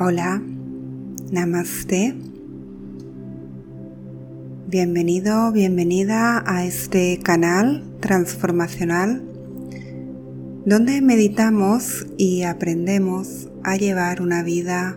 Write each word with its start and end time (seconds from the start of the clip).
Hola, 0.00 0.40
namaste. 1.32 2.14
Bienvenido, 4.68 5.50
bienvenida 5.50 6.44
a 6.46 6.64
este 6.64 7.18
canal 7.18 7.82
transformacional 7.98 9.24
donde 10.64 11.02
meditamos 11.02 12.06
y 12.16 12.44
aprendemos 12.44 13.48
a 13.64 13.74
llevar 13.74 14.22
una 14.22 14.44
vida 14.44 14.96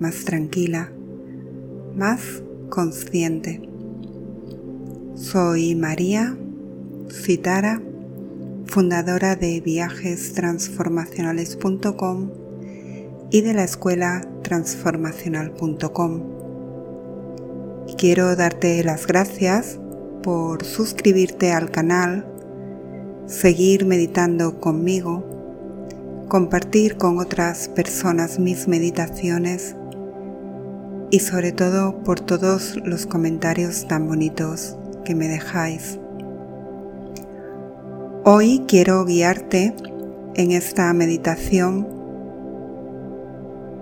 más 0.00 0.24
tranquila, 0.24 0.92
más 1.94 2.42
consciente. 2.70 3.68
Soy 5.14 5.74
María 5.74 6.38
Citara, 7.10 7.82
fundadora 8.64 9.36
de 9.36 9.60
viajestransformacionales.com 9.60 12.30
y 13.30 13.42
de 13.42 13.52
la 13.52 13.64
escuela 13.64 14.22
transformacional.com. 14.48 16.22
Quiero 17.98 18.34
darte 18.34 18.82
las 18.82 19.06
gracias 19.06 19.78
por 20.22 20.64
suscribirte 20.64 21.52
al 21.52 21.70
canal, 21.70 22.24
seguir 23.26 23.84
meditando 23.84 24.58
conmigo, 24.58 25.22
compartir 26.28 26.96
con 26.96 27.18
otras 27.18 27.68
personas 27.68 28.38
mis 28.38 28.68
meditaciones 28.68 29.76
y 31.10 31.20
sobre 31.20 31.52
todo 31.52 32.02
por 32.02 32.18
todos 32.20 32.76
los 32.84 33.04
comentarios 33.04 33.86
tan 33.86 34.08
bonitos 34.08 34.78
que 35.04 35.14
me 35.14 35.28
dejáis. 35.28 35.98
Hoy 38.24 38.64
quiero 38.66 39.04
guiarte 39.04 39.74
en 40.36 40.52
esta 40.52 40.90
meditación 40.94 41.97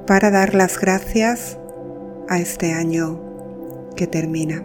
para 0.07 0.31
dar 0.31 0.55
las 0.55 0.79
gracias 0.79 1.59
a 2.29 2.39
este 2.39 2.73
año 2.73 3.19
que 3.97 4.07
termina. 4.07 4.63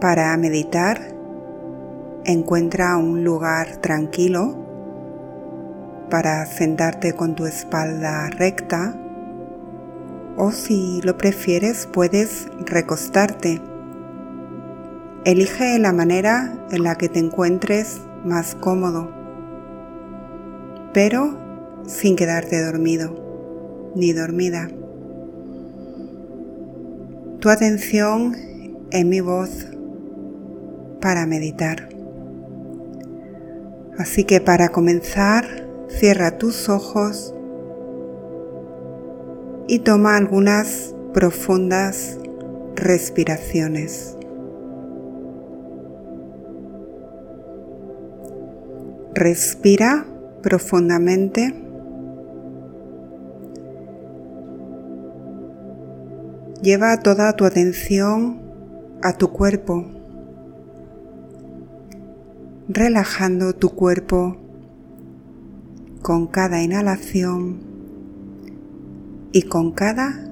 Para 0.00 0.36
meditar, 0.36 1.00
encuentra 2.24 2.98
un 2.98 3.24
lugar 3.24 3.78
tranquilo 3.78 4.54
para 6.10 6.44
sentarte 6.44 7.14
con 7.14 7.34
tu 7.34 7.46
espalda 7.46 8.28
recta 8.28 8.94
o 10.36 10.50
si 10.50 11.00
lo 11.02 11.16
prefieres 11.16 11.88
puedes 11.90 12.48
recostarte. 12.66 13.62
Elige 15.24 15.78
la 15.78 15.94
manera 15.94 16.66
en 16.70 16.82
la 16.82 16.96
que 16.96 17.08
te 17.08 17.18
encuentres 17.18 18.02
más 18.24 18.54
cómodo 18.54 19.23
pero 20.94 21.36
sin 21.86 22.16
quedarte 22.16 22.64
dormido 22.64 23.92
ni 23.94 24.12
dormida. 24.12 24.70
Tu 27.40 27.50
atención 27.50 28.34
en 28.90 29.08
mi 29.08 29.20
voz 29.20 29.66
para 31.00 31.26
meditar. 31.26 31.88
Así 33.98 34.24
que 34.24 34.40
para 34.40 34.70
comenzar, 34.70 35.44
cierra 35.88 36.38
tus 36.38 36.68
ojos 36.68 37.34
y 39.66 39.80
toma 39.80 40.16
algunas 40.16 40.94
profundas 41.12 42.18
respiraciones. 42.76 44.16
Respira 49.14 50.06
profundamente. 50.44 51.54
Lleva 56.60 56.98
toda 56.98 57.32
tu 57.32 57.46
atención 57.46 58.42
a 59.02 59.14
tu 59.14 59.32
cuerpo, 59.32 59.86
relajando 62.68 63.54
tu 63.54 63.70
cuerpo 63.70 64.36
con 66.02 66.26
cada 66.26 66.62
inhalación 66.62 67.60
y 69.32 69.42
con 69.42 69.72
cada 69.72 70.28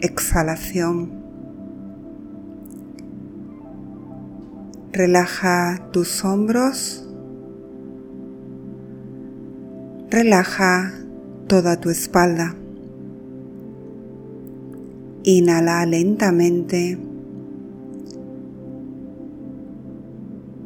exhalación. 0.00 1.12
Relaja 4.92 5.80
tus 5.92 6.24
hombros 6.24 7.05
Relaja 10.16 10.94
toda 11.46 11.78
tu 11.78 11.90
espalda. 11.90 12.56
Inhala 15.24 15.84
lentamente. 15.84 16.96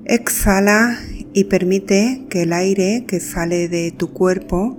Exhala 0.04 1.00
y 1.32 1.46
permite 1.46 2.26
que 2.30 2.42
el 2.42 2.52
aire 2.52 3.06
que 3.08 3.18
sale 3.18 3.68
de 3.68 3.90
tu 3.90 4.12
cuerpo 4.12 4.76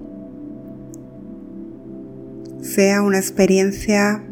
sea 2.61 3.01
una 3.01 3.17
experiencia 3.17 4.23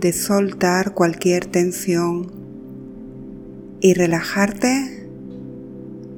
de 0.00 0.12
soltar 0.12 0.92
cualquier 0.92 1.46
tensión 1.46 2.30
y 3.80 3.94
relajarte 3.94 5.08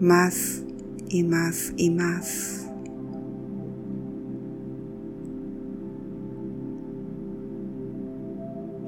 más 0.01 0.66
y 1.09 1.23
más 1.23 1.73
y 1.77 1.91
más. 1.91 2.67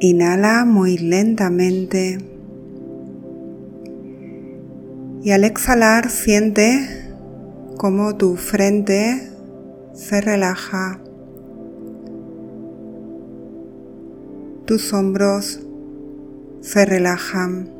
Inhala 0.00 0.64
muy 0.64 0.96
lentamente 0.96 2.18
y 5.22 5.32
al 5.32 5.44
exhalar 5.44 6.08
siente 6.08 7.08
cómo 7.76 8.16
tu 8.16 8.36
frente 8.36 9.28
se 9.92 10.20
relaja, 10.20 11.00
tus 14.64 14.92
hombros 14.92 15.60
se 16.60 16.84
relajan. 16.84 17.77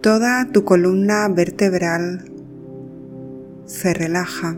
Toda 0.00 0.46
tu 0.50 0.64
columna 0.64 1.28
vertebral 1.28 2.24
se 3.66 3.92
relaja. 3.92 4.56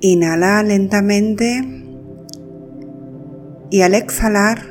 Inhala 0.00 0.64
lentamente 0.64 1.62
y 3.70 3.82
al 3.82 3.94
exhalar 3.94 4.62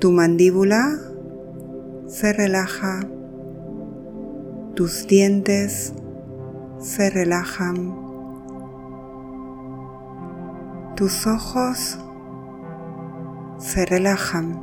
tu 0.00 0.10
mandíbula 0.10 0.98
se 2.08 2.32
relaja, 2.32 3.06
tus 4.74 5.06
dientes 5.06 5.92
se 6.80 7.08
relajan, 7.08 7.94
tus 10.96 11.28
ojos 11.28 12.00
se 13.60 13.86
relajan. 13.86 14.60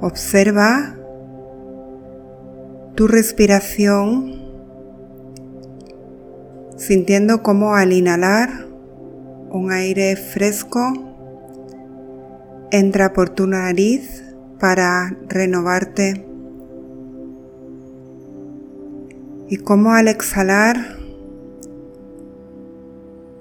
Observa 0.00 0.96
tu 2.94 3.06
respiración 3.06 4.40
sintiendo 6.76 7.42
cómo 7.42 7.74
al 7.74 7.92
inhalar 7.92 8.66
un 9.50 9.72
aire 9.72 10.16
fresco 10.16 10.80
entra 12.70 13.12
por 13.12 13.30
tu 13.30 13.46
nariz 13.46 14.24
para 14.58 15.16
renovarte 15.28 16.26
y 19.48 19.56
cómo 19.56 19.92
al 19.92 20.08
exhalar 20.08 20.99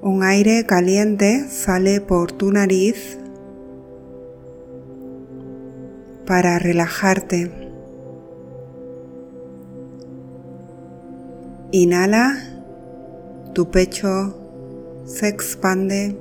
un 0.01 0.23
aire 0.23 0.65
caliente 0.65 1.49
sale 1.49 1.99
por 1.99 2.31
tu 2.31 2.51
nariz 2.51 3.17
para 6.25 6.57
relajarte. 6.57 7.51
Inhala, 11.71 12.37
tu 13.53 13.69
pecho 13.69 14.35
se 15.05 15.27
expande. 15.27 16.15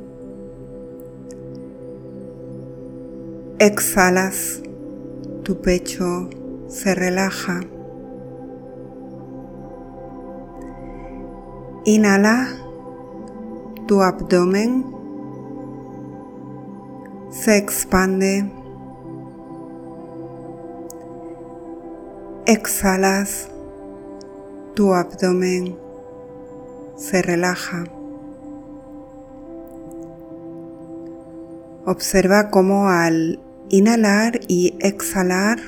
Exhalas, 3.61 4.61
tu 5.45 5.61
pecho 5.61 6.29
se 6.69 6.95
relaja. 6.95 7.61
Inhala 11.85 12.68
tu 13.89 14.03
abdomen 14.03 14.85
se 17.31 17.57
expande. 17.57 18.45
Exhalas, 22.45 23.49
tu 24.75 24.93
abdomen 24.93 25.75
se 26.97 27.23
relaja. 27.23 27.85
Observa 31.87 32.51
cómo 32.51 32.91
al 32.91 33.41
inhalar 33.71 34.41
y 34.49 34.77
exhalar 34.81 35.59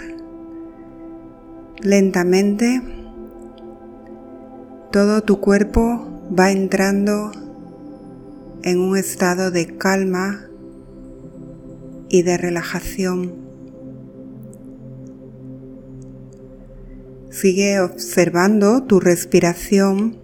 lentamente 1.78 2.82
todo 4.90 5.22
tu 5.22 5.40
cuerpo 5.40 6.06
va 6.38 6.50
entrando 6.50 7.32
en 8.62 8.78
un 8.80 8.96
estado 8.96 9.50
de 9.50 9.76
calma 9.76 10.48
y 12.08 12.22
de 12.22 12.36
relajación. 12.36 13.34
Sigue 17.30 17.80
observando 17.80 18.82
tu 18.82 19.00
respiración 19.00 20.18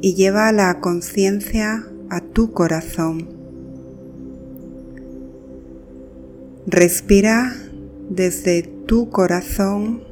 y 0.00 0.14
lleva 0.14 0.52
la 0.52 0.80
conciencia 0.80 1.84
a 2.10 2.20
tu 2.20 2.52
corazón. 2.52 3.28
Respira 6.66 7.54
desde 8.08 8.62
tu 8.62 9.10
corazón 9.10 10.02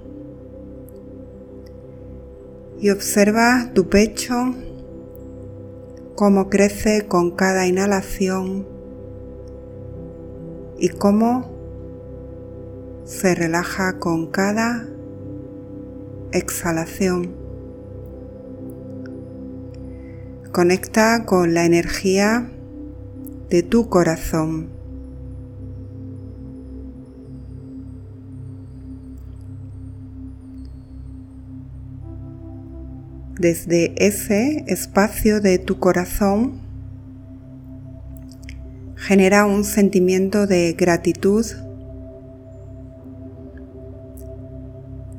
y 2.80 2.90
observa 2.90 3.70
tu 3.74 3.88
pecho 3.88 4.54
cómo 6.16 6.48
crece 6.48 7.06
con 7.06 7.30
cada 7.30 7.66
inhalación 7.66 8.66
y 10.78 10.88
cómo 10.88 11.50
se 13.04 13.34
relaja 13.34 13.98
con 13.98 14.30
cada 14.30 14.88
exhalación. 16.32 17.34
Conecta 20.52 21.26
con 21.26 21.52
la 21.52 21.66
energía 21.66 22.50
de 23.50 23.62
tu 23.62 23.90
corazón. 23.90 24.75
Desde 33.46 33.94
ese 34.04 34.64
espacio 34.66 35.40
de 35.40 35.60
tu 35.60 35.78
corazón 35.78 36.54
genera 38.96 39.46
un 39.46 39.62
sentimiento 39.62 40.48
de 40.48 40.72
gratitud, 40.72 41.46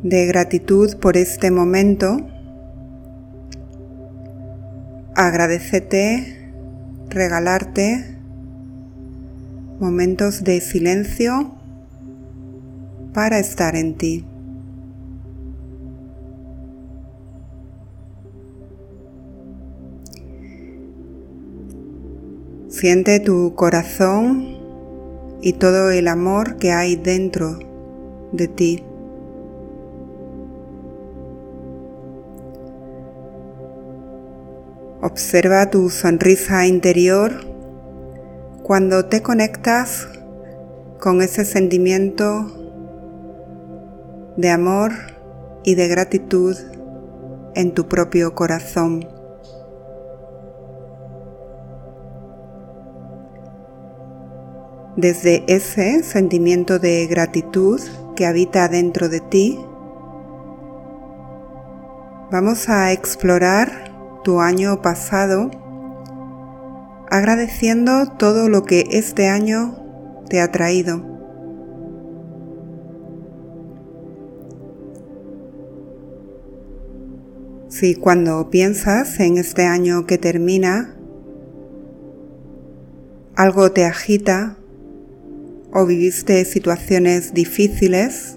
de 0.03 0.25
gratitud 0.25 0.97
por 0.97 1.15
este 1.15 1.51
momento. 1.51 2.18
Agradecete, 5.15 6.51
regalarte 7.07 8.18
momentos 9.80 10.44
de 10.44 10.59
silencio 10.59 11.56
para 13.13 13.39
estar 13.39 13.77
en 13.77 13.95
ti. 13.97 14.25
Siente 22.79 23.19
tu 23.19 23.56
corazón 23.56 24.56
y 25.41 25.53
todo 25.53 25.89
el 25.89 26.07
amor 26.07 26.57
que 26.57 26.74
hay 26.74 26.95
dentro 26.95 27.57
de 28.31 28.47
ti. 28.47 28.83
Observa 35.01 35.71
tu 35.71 35.89
sonrisa 35.89 36.68
interior 36.68 37.47
cuando 38.62 39.06
te 39.06 39.23
conectas 39.23 40.07
con 41.00 41.23
ese 41.23 41.45
sentimiento 41.45 42.45
de 44.35 44.51
amor 44.51 44.91
y 45.63 45.73
de 45.73 45.88
gratitud 45.88 46.56
en 47.56 47.73
tu 47.73 47.88
propio 47.88 48.35
corazón. 48.35 49.16
Desde 54.97 55.44
ese 55.45 56.01
sentimiento 56.01 56.79
de 56.79 57.05
gratitud 57.05 57.79
que 58.15 58.25
habita 58.25 58.67
dentro 58.67 59.09
de 59.09 59.19
ti, 59.19 59.59
vamos 62.31 62.67
a 62.67 62.91
explorar 62.91 63.94
tu 64.23 64.39
año 64.39 64.81
pasado 64.81 65.51
agradeciendo 67.11 68.07
todo 68.17 68.49
lo 68.49 68.63
que 68.63 68.88
este 68.89 69.27
año 69.27 69.77
te 70.29 70.41
ha 70.41 70.51
traído. 70.51 71.05
Si 77.69 77.94
cuando 77.94 78.49
piensas 78.49 79.19
en 79.19 79.38
este 79.38 79.67
año 79.67 80.07
que 80.07 80.17
termina, 80.17 80.95
algo 83.35 83.71
te 83.71 83.85
agita 83.85 84.57
o 85.79 85.85
viviste 85.85 86.44
situaciones 86.44 87.35
difíciles, 87.35 88.35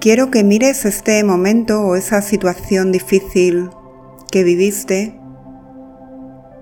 quiero 0.00 0.30
que 0.30 0.42
mires 0.42 0.86
este 0.86 1.22
momento 1.22 1.82
o 1.82 1.96
esa 1.96 2.22
situación 2.22 2.92
difícil 2.92 3.68
que 4.30 4.42
viviste 4.42 5.20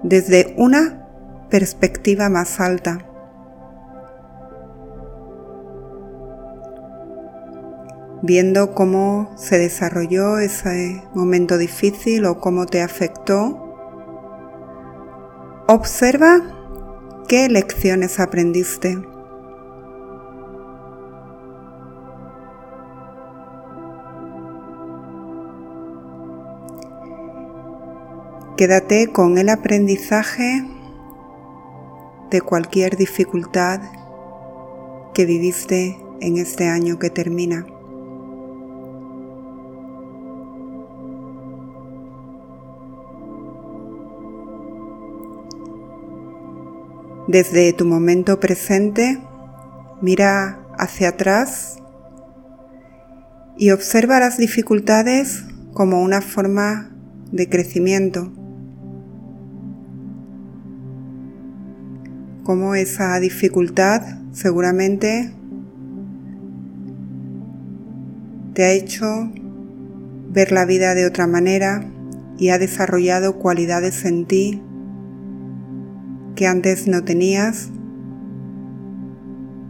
desde 0.03 0.53
una 0.59 1.07
perspectiva 1.49 2.29
más 2.29 2.59
alta. 2.59 3.07
Viendo 8.23 8.75
cómo 8.75 9.31
se 9.37 9.59
desarrolló 9.59 10.41
ese 10.41 11.05
momento 11.15 11.57
difícil 11.57 12.25
o 12.25 12.41
cómo 12.41 12.67
te 12.67 12.83
afectó, 12.83 13.77
observa 15.69 16.60
¿Qué 17.31 17.49
lecciones 17.49 18.19
aprendiste? 18.19 19.01
Quédate 28.57 29.13
con 29.13 29.39
el 29.39 29.49
aprendizaje 29.49 30.65
de 32.33 32.41
cualquier 32.41 32.97
dificultad 32.97 33.81
que 35.15 35.25
viviste 35.25 36.01
en 36.21 36.37
este 36.37 36.67
año 36.67 36.99
que 36.99 37.11
termina. 37.11 37.65
Desde 47.31 47.73
tu 47.73 47.85
momento 47.85 48.41
presente, 48.41 49.21
mira 50.03 50.59
hacia 50.77 51.11
atrás 51.11 51.79
y 53.57 53.71
observa 53.71 54.19
las 54.19 54.37
dificultades 54.37 55.45
como 55.73 56.03
una 56.03 56.23
forma 56.23 56.91
de 57.31 57.49
crecimiento. 57.49 58.33
Como 62.43 62.75
esa 62.75 63.21
dificultad 63.21 64.03
seguramente 64.33 65.33
te 68.55 68.65
ha 68.65 68.73
hecho 68.73 69.31
ver 70.31 70.51
la 70.51 70.65
vida 70.65 70.97
de 70.97 71.07
otra 71.07 71.29
manera 71.29 71.85
y 72.39 72.49
ha 72.49 72.59
desarrollado 72.59 73.39
cualidades 73.39 74.05
en 74.05 74.27
ti 74.27 74.61
que 76.41 76.47
antes 76.47 76.87
no 76.87 77.05
tenías 77.05 77.69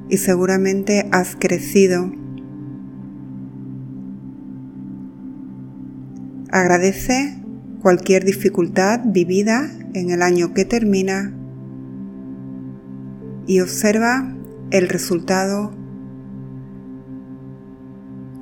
y 0.09 0.19
seguramente 0.19 1.09
has 1.11 1.35
crecido. 1.35 2.13
Agradece 6.53 7.43
cualquier 7.83 8.25
dificultad 8.25 9.01
vivida 9.05 9.69
en 9.95 10.11
el 10.11 10.23
año 10.23 10.55
que 10.55 10.65
termina 10.65 11.35
y 13.49 13.59
observa 13.59 14.33
el 14.71 14.89
resultado 14.89 15.73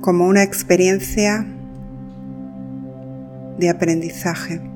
como 0.01 0.27
una 0.27 0.43
experiencia 0.43 1.47
de 3.57 3.69
aprendizaje. 3.69 4.68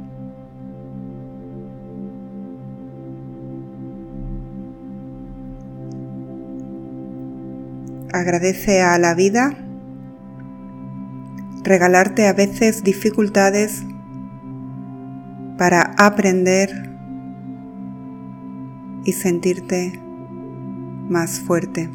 Agradece 8.14 8.84
a 8.84 8.98
la 9.00 9.16
vida 9.16 9.58
regalarte 11.64 12.28
a 12.28 12.34
veces 12.34 12.84
dificultades 12.84 13.84
para 15.58 15.96
aprender 15.98 16.70
y 19.04 19.14
sentirte 19.14 20.00
más 21.10 21.40
fuerte. 21.40 21.90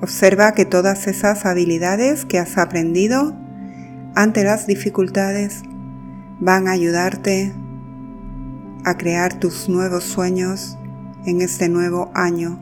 Observa 0.00 0.52
que 0.52 0.64
todas 0.64 1.06
esas 1.06 1.46
habilidades 1.46 2.24
que 2.24 2.38
has 2.38 2.58
aprendido 2.58 3.47
ante 4.18 4.42
las 4.42 4.66
dificultades 4.66 5.62
van 6.40 6.66
a 6.66 6.72
ayudarte 6.72 7.54
a 8.84 8.96
crear 8.96 9.38
tus 9.38 9.68
nuevos 9.68 10.02
sueños 10.02 10.76
en 11.24 11.40
este 11.40 11.68
nuevo 11.68 12.10
año 12.14 12.60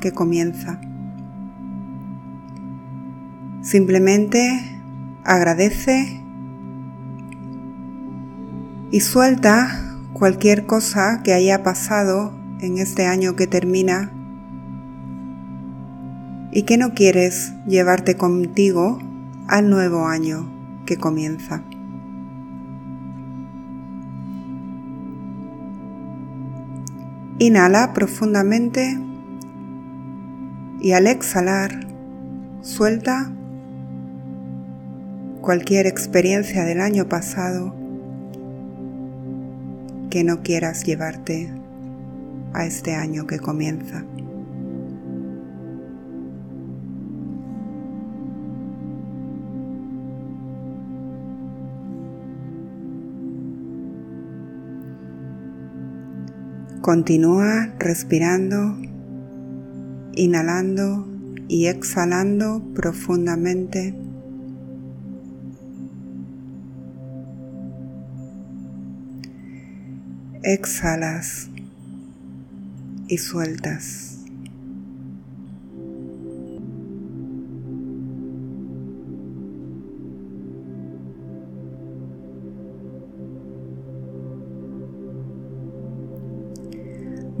que 0.00 0.10
comienza. 0.10 0.80
Simplemente 3.60 4.80
agradece 5.22 6.20
y 8.90 8.98
suelta 8.98 9.94
cualquier 10.14 10.66
cosa 10.66 11.20
que 11.22 11.32
haya 11.32 11.62
pasado 11.62 12.32
en 12.58 12.78
este 12.78 13.06
año 13.06 13.36
que 13.36 13.46
termina 13.46 14.10
y 16.50 16.64
que 16.64 16.76
no 16.76 16.92
quieres 16.92 17.52
llevarte 17.68 18.16
contigo 18.16 18.98
al 19.46 19.70
nuevo 19.70 20.08
año 20.08 20.51
comienza. 20.96 21.62
Inhala 27.38 27.92
profundamente 27.92 28.98
y 30.80 30.92
al 30.92 31.06
exhalar 31.06 31.86
suelta 32.60 33.32
cualquier 35.40 35.86
experiencia 35.86 36.64
del 36.64 36.80
año 36.80 37.08
pasado 37.08 37.74
que 40.10 40.24
no 40.24 40.42
quieras 40.42 40.84
llevarte 40.84 41.52
a 42.52 42.64
este 42.66 42.94
año 42.94 43.26
que 43.26 43.38
comienza. 43.38 44.04
Continúa 56.82 57.72
respirando, 57.78 58.76
inhalando 60.16 61.06
y 61.46 61.66
exhalando 61.66 62.60
profundamente. 62.74 63.94
Exhalas 70.42 71.50
y 73.06 73.16
sueltas. 73.18 74.11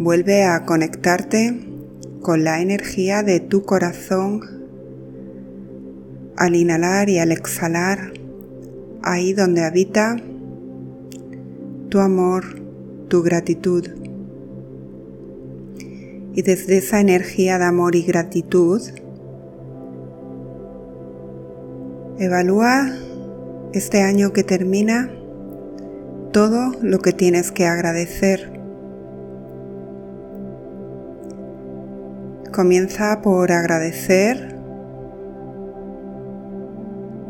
Vuelve 0.02 0.42
a 0.42 0.64
conectarte 0.64 1.60
con 2.22 2.42
la 2.42 2.60
energía 2.60 3.22
de 3.22 3.38
tu 3.38 3.62
corazón 3.62 4.40
al 6.36 6.56
inhalar 6.56 7.08
y 7.08 7.20
al 7.20 7.30
exhalar, 7.30 8.12
ahí 9.04 9.32
donde 9.32 9.62
habita 9.62 10.16
tu 11.88 12.00
amor, 12.00 12.60
tu 13.06 13.22
gratitud. 13.22 13.86
Y 16.34 16.42
desde 16.42 16.78
esa 16.78 16.98
energía 16.98 17.60
de 17.60 17.64
amor 17.66 17.94
y 17.94 18.02
gratitud, 18.02 18.82
evalúa 22.18 22.92
este 23.72 24.02
año 24.02 24.32
que 24.32 24.42
termina 24.42 25.12
todo 26.32 26.72
lo 26.82 26.98
que 26.98 27.12
tienes 27.12 27.52
que 27.52 27.66
agradecer 27.66 28.51
Comienza 32.52 33.22
por 33.22 33.50
agradecer 33.50 34.54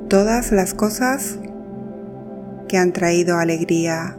todas 0.09 0.51
las 0.51 0.75
cosas 0.75 1.39
que 2.67 2.77
han 2.77 2.93
traído 2.93 3.39
alegría 3.39 4.17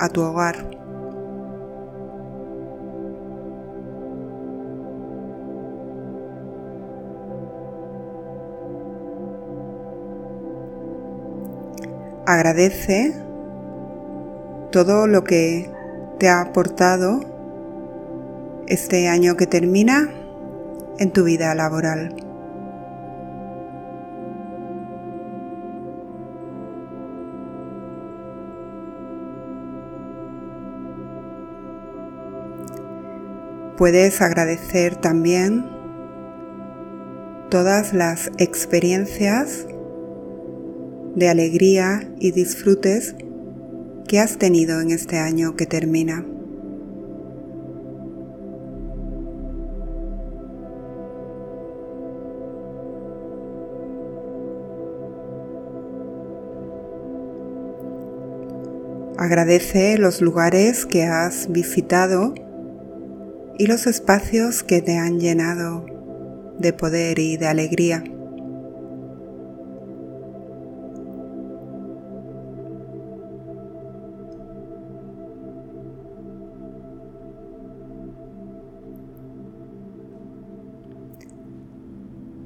a 0.00 0.08
tu 0.08 0.22
hogar. 0.22 0.68
Agradece 12.26 13.14
todo 14.72 15.06
lo 15.06 15.22
que 15.22 15.70
te 16.18 16.28
ha 16.28 16.40
aportado 16.40 17.33
este 18.66 19.08
año 19.08 19.36
que 19.36 19.46
termina 19.46 20.10
en 20.98 21.10
tu 21.12 21.24
vida 21.24 21.54
laboral. 21.54 22.14
Puedes 33.76 34.22
agradecer 34.22 34.94
también 34.94 35.66
todas 37.50 37.92
las 37.92 38.30
experiencias 38.38 39.66
de 41.14 41.28
alegría 41.28 42.08
y 42.18 42.30
disfrutes 42.30 43.16
que 44.06 44.20
has 44.20 44.38
tenido 44.38 44.80
en 44.80 44.90
este 44.90 45.18
año 45.18 45.56
que 45.56 45.66
termina. 45.66 46.24
Agradece 59.24 59.96
los 59.96 60.20
lugares 60.20 60.84
que 60.84 61.04
has 61.04 61.50
visitado 61.50 62.34
y 63.58 63.66
los 63.66 63.86
espacios 63.86 64.62
que 64.62 64.82
te 64.82 64.98
han 64.98 65.18
llenado 65.18 65.86
de 66.58 66.74
poder 66.74 67.18
y 67.18 67.38
de 67.38 67.46
alegría. 67.46 68.04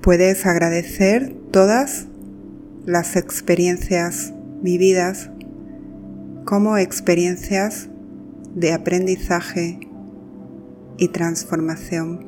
Puedes 0.00 0.46
agradecer 0.46 1.34
todas 1.50 2.06
las 2.86 3.16
experiencias 3.16 4.32
vividas 4.62 5.32
como 6.48 6.78
experiencias 6.78 7.90
de 8.54 8.72
aprendizaje 8.72 9.80
y 10.96 11.08
transformación. 11.08 12.26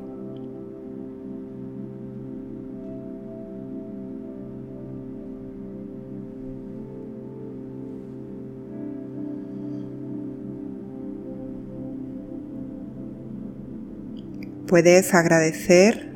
Puedes 14.67 15.15
agradecer 15.15 16.13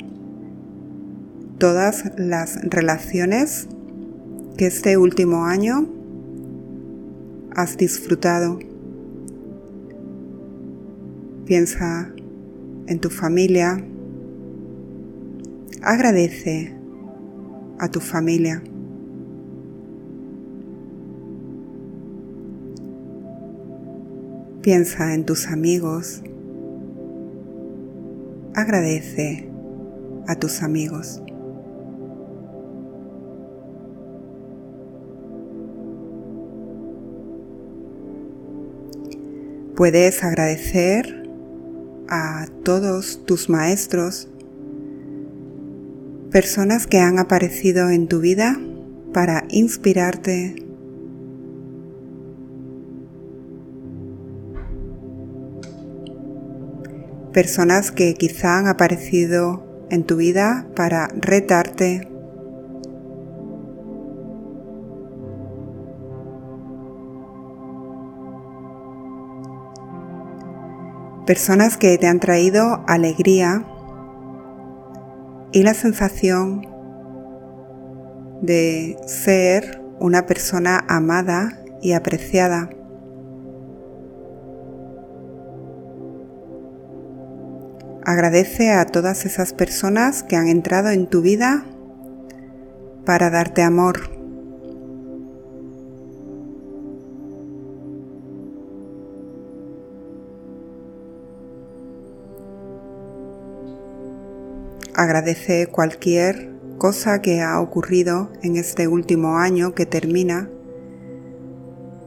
todas 1.58 2.04
las 2.18 2.62
relaciones 2.66 3.68
que 4.58 4.68
este 4.68 4.96
último 4.98 5.46
año 5.46 5.95
has 7.56 7.78
disfrutado. 7.78 8.60
Piensa 11.46 12.14
en 12.88 13.00
tu 13.00 13.10
familia. 13.10 13.84
Agradece 15.82 16.76
a 17.80 17.88
tu 17.90 18.00
familia. 18.00 18.62
Piensa 24.62 25.14
en 25.14 25.26
tus 25.26 25.48
amigos. 25.48 26.24
Agradece 28.56 29.48
a 30.28 30.36
tus 30.36 30.64
amigos. 30.64 31.22
Puedes 39.76 40.24
agradecer 40.24 41.30
a 42.08 42.48
todos 42.64 43.26
tus 43.26 43.50
maestros, 43.50 44.30
personas 46.32 46.88
que 46.88 47.00
han 47.00 47.20
aparecido 47.20 47.90
en 47.90 48.08
tu 48.08 48.22
vida 48.22 48.58
para 49.12 49.44
inspirarte, 49.50 50.56
personas 57.34 57.92
que 57.92 58.14
quizá 58.14 58.60
han 58.60 58.68
aparecido 58.68 59.66
en 59.90 60.06
tu 60.06 60.16
vida 60.16 60.68
para 60.74 61.08
retarte, 61.08 62.15
personas 71.26 71.78
que 71.78 71.98
te 71.98 72.08
han 72.08 72.20
traído 72.20 72.84
alegría 72.88 73.66
y 75.52 75.64
la 75.64 75.74
sensación 75.74 76.68
de 78.42 78.98
ser 79.08 79.82
una 80.00 80.26
persona 80.26 80.86
amada 80.88 81.60
y 81.82 81.94
apreciada. 81.94 82.70
Agradece 88.04 88.72
a 88.72 88.86
todas 88.86 89.26
esas 89.26 89.54
personas 89.54 90.22
que 90.22 90.36
han 90.36 90.48
entrado 90.48 90.90
en 90.90 91.08
tu 91.08 91.22
vida 91.22 91.66
para 93.04 93.32
darte 93.32 93.64
amor. 93.64 94.15
Agradece 104.96 105.68
cualquier 105.68 106.50
cosa 106.78 107.22
que 107.22 107.42
ha 107.42 107.60
ocurrido 107.60 108.32
en 108.42 108.56
este 108.56 108.88
último 108.88 109.38
año 109.38 109.76
que 109.76 109.86
termina 109.86 110.50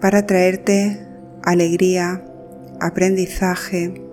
para 0.00 0.26
traerte 0.26 1.06
alegría, 1.42 2.24
aprendizaje, 2.80 4.08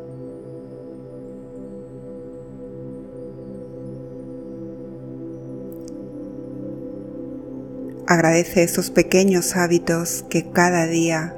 Agradece 8.07 8.61
esos 8.61 8.91
pequeños 8.91 9.55
hábitos 9.55 10.23
que 10.29 10.51
cada 10.51 10.85
día 10.85 11.35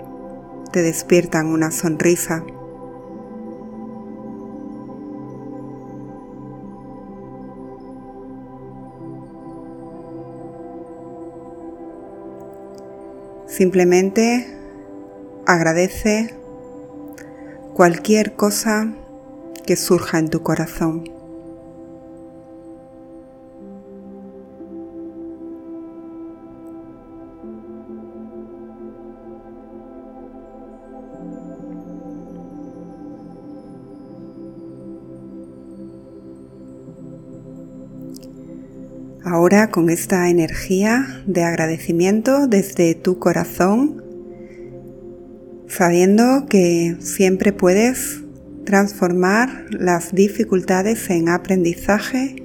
te 0.74 0.82
despiertan 0.82 1.48
una 1.48 1.72
sonrisa. 1.72 2.44
Simplemente 13.58 14.46
agradece 15.48 16.36
cualquier 17.74 18.36
cosa 18.36 18.94
que 19.66 19.76
surja 19.76 20.20
en 20.20 20.30
tu 20.30 20.44
corazón. 20.44 21.17
Ahora 39.48 39.72
con 39.72 39.90
esta 39.90 40.30
energía 40.30 41.24
de 41.26 41.42
agradecimiento 41.42 42.48
desde 42.48 42.96
tu 42.96 43.18
corazón, 43.18 44.04
sabiendo 45.70 46.48
que 46.50 46.98
siempre 47.00 47.54
puedes 47.54 48.24
transformar 48.66 49.68
las 49.70 50.14
dificultades 50.14 51.10
en 51.10 51.30
aprendizaje 51.30 52.44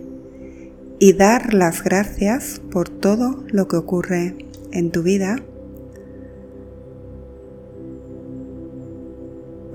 y 1.00 1.12
dar 1.14 1.54
las 1.54 1.82
gracias 1.82 2.62
por 2.70 2.88
todo 2.88 3.42
lo 3.48 3.66
que 3.66 3.74
ocurre 3.74 4.36
en 4.70 4.92
tu 4.92 5.02
vida. 5.02 5.42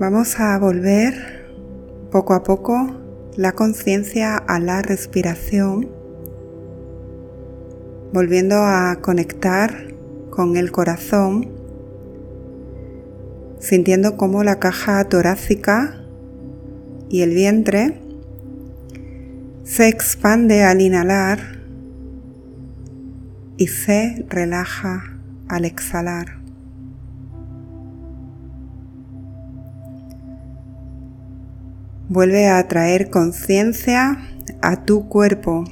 Vamos 0.00 0.40
a 0.40 0.58
volver 0.58 1.44
poco 2.10 2.32
a 2.32 2.42
poco 2.42 2.88
la 3.36 3.52
conciencia 3.52 4.34
a 4.34 4.58
la 4.60 4.80
respiración 4.80 5.97
volviendo 8.12 8.56
a 8.56 8.98
conectar 9.02 9.94
con 10.30 10.56
el 10.56 10.72
corazón, 10.72 11.50
sintiendo 13.58 14.16
cómo 14.16 14.44
la 14.44 14.58
caja 14.58 15.04
torácica 15.04 16.00
y 17.08 17.22
el 17.22 17.30
vientre 17.30 18.00
se 19.64 19.88
expande 19.88 20.62
al 20.62 20.80
inhalar 20.80 21.60
y 23.56 23.66
se 23.66 24.24
relaja 24.28 25.18
al 25.48 25.64
exhalar. 25.64 26.38
Vuelve 32.08 32.48
a 32.48 32.66
traer 32.68 33.10
conciencia 33.10 34.18
a 34.62 34.84
tu 34.84 35.08
cuerpo 35.08 35.64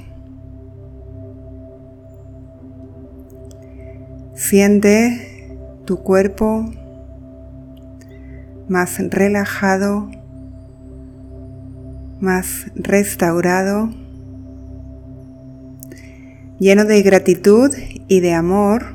Siente 4.37 5.57
tu 5.85 5.97
cuerpo 5.97 6.71
más 8.69 8.99
relajado, 8.99 10.11
más 12.19 12.67
restaurado, 12.75 13.89
lleno 16.59 16.85
de 16.85 17.01
gratitud 17.01 17.71
y 18.07 18.19
de 18.19 18.33
amor 18.33 18.93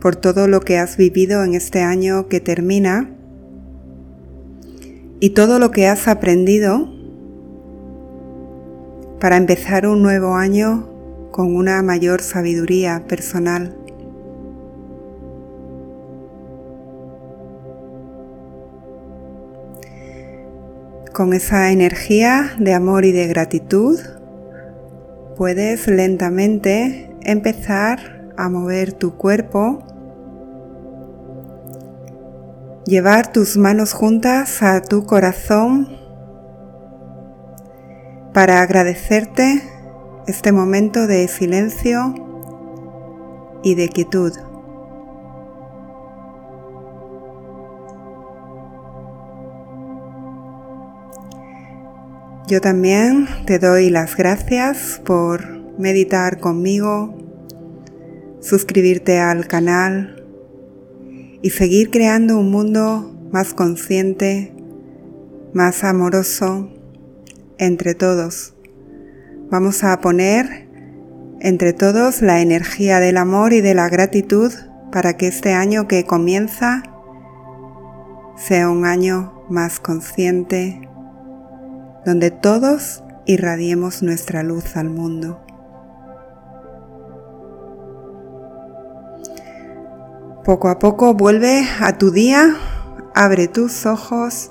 por 0.00 0.14
todo 0.14 0.46
lo 0.46 0.60
que 0.60 0.78
has 0.78 0.96
vivido 0.96 1.42
en 1.42 1.54
este 1.54 1.82
año 1.82 2.28
que 2.28 2.38
termina 2.38 3.10
y 5.18 5.30
todo 5.30 5.58
lo 5.58 5.72
que 5.72 5.88
has 5.88 6.06
aprendido 6.06 6.88
para 9.18 9.36
empezar 9.36 9.88
un 9.88 10.02
nuevo 10.02 10.36
año 10.36 10.95
con 11.36 11.54
una 11.54 11.82
mayor 11.82 12.22
sabiduría 12.22 13.04
personal. 13.06 13.76
Con 21.12 21.34
esa 21.34 21.72
energía 21.72 22.52
de 22.58 22.72
amor 22.72 23.04
y 23.04 23.12
de 23.12 23.26
gratitud, 23.26 24.00
puedes 25.36 25.86
lentamente 25.88 27.14
empezar 27.20 28.32
a 28.38 28.48
mover 28.48 28.94
tu 28.94 29.18
cuerpo, 29.18 29.82
llevar 32.86 33.30
tus 33.30 33.58
manos 33.58 33.92
juntas 33.92 34.62
a 34.62 34.80
tu 34.80 35.04
corazón 35.04 35.98
para 38.32 38.62
agradecerte 38.62 39.75
este 40.26 40.50
momento 40.50 41.06
de 41.06 41.28
silencio 41.28 42.14
y 43.62 43.76
de 43.76 43.88
quietud. 43.88 44.32
Yo 52.48 52.60
también 52.60 53.28
te 53.46 53.58
doy 53.58 53.90
las 53.90 54.16
gracias 54.16 55.00
por 55.04 55.78
meditar 55.78 56.40
conmigo, 56.40 57.16
suscribirte 58.40 59.18
al 59.18 59.46
canal 59.46 60.24
y 61.42 61.50
seguir 61.50 61.90
creando 61.90 62.38
un 62.38 62.50
mundo 62.50 63.12
más 63.32 63.54
consciente, 63.54 64.52
más 65.52 65.84
amoroso 65.84 66.68
entre 67.58 67.94
todos. 67.94 68.55
Vamos 69.48 69.84
a 69.84 70.00
poner 70.00 70.68
entre 71.38 71.72
todos 71.72 72.20
la 72.20 72.40
energía 72.40 72.98
del 72.98 73.16
amor 73.16 73.52
y 73.52 73.60
de 73.60 73.74
la 73.74 73.88
gratitud 73.88 74.52
para 74.90 75.16
que 75.16 75.28
este 75.28 75.52
año 75.52 75.86
que 75.86 76.04
comienza 76.04 76.82
sea 78.36 78.68
un 78.68 78.84
año 78.84 79.44
más 79.48 79.78
consciente, 79.78 80.88
donde 82.04 82.32
todos 82.32 83.04
irradiemos 83.24 84.02
nuestra 84.02 84.42
luz 84.42 84.76
al 84.76 84.90
mundo. 84.90 85.40
Poco 90.44 90.68
a 90.68 90.80
poco 90.80 91.14
vuelve 91.14 91.62
a 91.80 91.98
tu 91.98 92.10
día, 92.10 92.56
abre 93.14 93.46
tus 93.46 93.86
ojos 93.86 94.50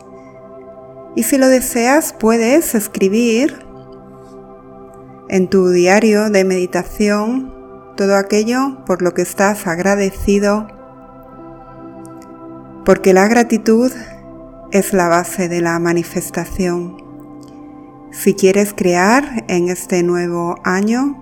y 1.18 1.24
si 1.24 1.38
lo 1.38 1.50
deseas 1.50 2.14
puedes 2.14 2.76
escribir 2.76 3.65
en 5.30 5.50
tu 5.50 5.70
diario 5.70 6.30
de 6.30 6.44
meditación 6.44 7.54
todo 7.96 8.18
aquello 8.18 8.84
por 8.86 9.02
lo 9.02 9.14
que 9.14 9.22
estás 9.22 9.68
agradecido, 9.68 10.68
porque 12.84 13.14
la 13.14 13.28
gratitud 13.28 13.92
es 14.72 14.94
la 14.94 15.08
base 15.08 15.48
de 15.48 15.62
la 15.62 15.80
manifestación. 15.80 16.98
Si 18.12 18.34
quieres 18.34 18.74
crear 18.74 19.46
en 19.48 19.70
este 19.70 20.04
nuevo 20.04 20.56
año 20.64 21.22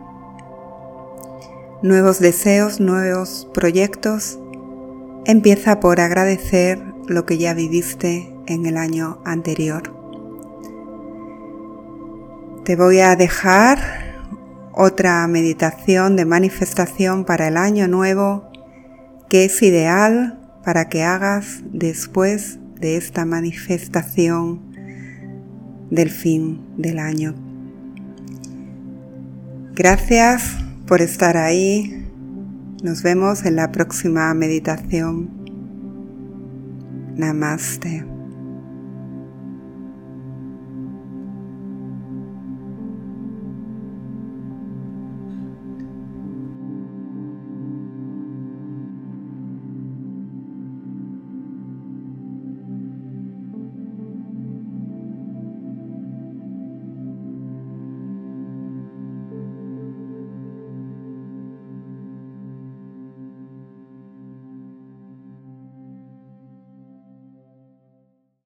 nuevos 1.82 2.20
deseos, 2.20 2.80
nuevos 2.80 3.48
proyectos, 3.54 4.40
empieza 5.26 5.80
por 5.80 6.00
agradecer 6.00 6.84
lo 7.08 7.26
que 7.26 7.38
ya 7.38 7.54
viviste 7.54 8.34
en 8.48 8.66
el 8.66 8.78
año 8.78 9.22
anterior. 9.26 10.03
Te 12.64 12.78
voy 12.78 13.00
a 13.00 13.18
dejar 13.18 13.78
otra 14.72 15.28
meditación 15.28 16.16
de 16.16 16.24
manifestación 16.24 17.26
para 17.26 17.50
el 17.50 17.58
año 17.58 17.90
nuevo 17.90 18.50
que 19.28 19.44
es 19.44 19.62
ideal 19.62 20.40
para 20.64 20.88
que 20.88 21.04
hagas 21.04 21.62
después 21.74 22.60
de 22.80 22.96
esta 22.96 23.26
manifestación 23.26 24.62
del 25.90 26.10
fin 26.10 26.62
del 26.78 27.00
año. 27.00 27.36
Gracias 29.76 30.56
por 30.88 31.02
estar 31.02 31.36
ahí. 31.36 32.08
Nos 32.82 33.04
vemos 33.04 33.44
en 33.44 33.58
la 33.58 33.74
próxima 33.74 34.34
meditación. 34.34 35.30
Namaste. 37.18 38.13